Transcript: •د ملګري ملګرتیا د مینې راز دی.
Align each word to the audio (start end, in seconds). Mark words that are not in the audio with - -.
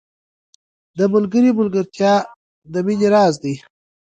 •د 0.97 0.99
ملګري 1.13 1.51
ملګرتیا 1.59 2.13
د 2.73 2.75
مینې 2.85 3.07
راز 3.13 3.33
دی. 3.43 3.55